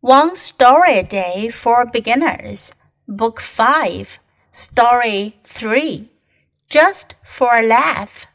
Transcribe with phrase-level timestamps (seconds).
[0.00, 2.72] One Story a Day for Beginners,
[3.08, 4.20] Book 5,
[4.52, 6.08] Story 3,
[6.70, 8.28] Just for a Laugh.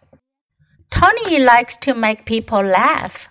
[0.91, 3.29] Tony likes to make people laugh.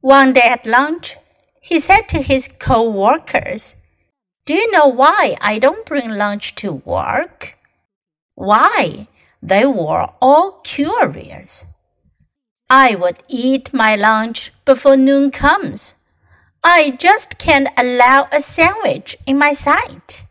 [0.00, 1.16] One day at lunch,
[1.60, 3.74] he said to his co workers,
[4.46, 7.58] Do you know why I don't bring lunch to work?
[8.36, 9.08] Why?
[9.42, 11.66] They were all curious.
[12.70, 15.96] I would eat my lunch before noon comes.
[16.63, 20.25] I just can't allow a sandwich in my sight.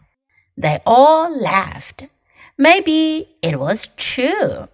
[0.56, 2.08] They all laughed.
[2.56, 4.68] Maybe it was true.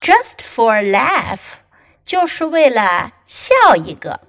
[0.00, 1.58] Just for a laugh，
[2.04, 4.20] 就是为了笑一个，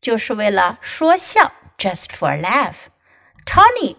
[0.00, 1.52] 就是为了说笑。
[1.76, 2.88] Just for a laugh.
[3.46, 3.96] Tony，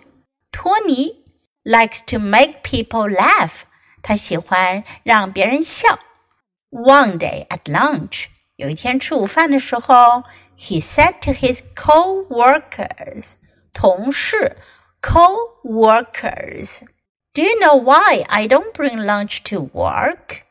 [0.52, 1.23] 托尼
[1.64, 3.62] likes to make people laugh.
[4.02, 6.00] 他喜欢让别人笑。
[6.72, 10.23] One day at lunch， 有一天吃午饭的时候。
[10.62, 13.36] he said to his co-workers,
[13.72, 14.58] 同事
[15.02, 16.81] co-workers,
[17.34, 20.42] Do you know why I don't bring lunch to work?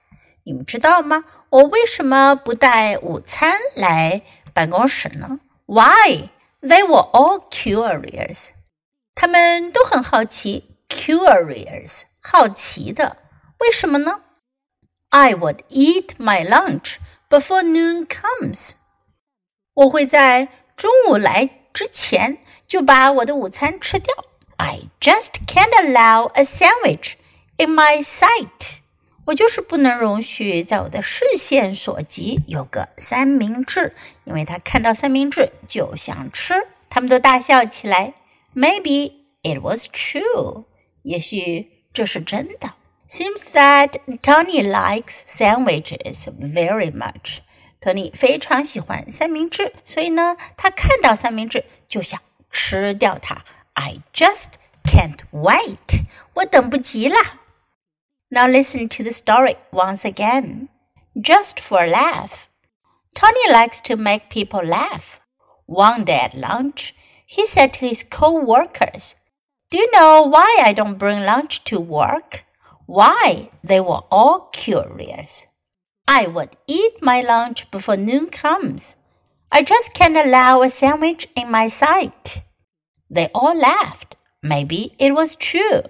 [0.45, 1.25] 你们知道吗？
[1.51, 4.23] 我为什么不带午餐来
[4.55, 5.41] 办公室呢？
[5.67, 6.31] Why?
[6.63, 8.53] They were all curious.
[9.15, 13.19] 他们都很好奇，curious 好奇的。
[13.59, 14.23] 为什么呢？
[15.11, 16.97] I would eat my lunch
[17.33, 18.73] before noon comes.
[19.75, 24.15] 我会在中午来之前就把我的午餐吃掉。
[24.57, 27.15] I just can't allow a sandwich
[27.59, 28.81] in my sight。
[29.27, 36.55] 我就是不能容许在我的视线所及有个三明治，因为他看到三明治就想吃。
[36.89, 38.15] 他们都大笑起来。
[38.55, 40.65] Maybe it was true。
[41.03, 42.73] 也许这是真的。
[43.13, 47.39] Seems that Tony likes sandwiches very much。
[47.81, 53.45] 托尼非常喜欢三明治，所以呢，他看到三明治就想吃掉它。
[53.75, 57.17] I just can't wait，我等不及了。
[58.31, 60.69] Now listen to the story once again.
[61.15, 62.31] Just for a laugh.
[63.15, 65.19] Tony likes to make people laugh.
[65.67, 66.93] One day at lunch,
[67.27, 69.15] he said to his co-workers,
[69.71, 72.45] Do you know why I don't bring lunch to work?
[72.86, 73.50] Why?
[73.64, 75.48] They were all curious.
[76.08, 78.98] I would eat my lunch before noon comes.
[79.52, 82.42] I just can't allow a sandwich in my sight.
[83.10, 84.16] They all laughed.
[84.42, 85.84] Maybe it was true.